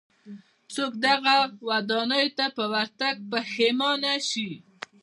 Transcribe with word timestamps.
څوک 0.73 0.93
دغو 1.03 1.39
ودانیو 1.69 2.35
ته 2.37 2.45
پر 2.55 2.65
ورتګ 2.73 3.15
پښېمانه 3.31 4.13
شي. 4.29 4.49